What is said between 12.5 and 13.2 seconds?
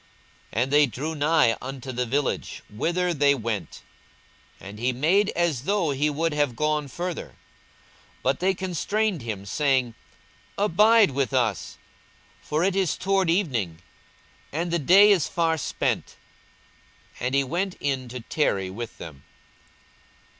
it is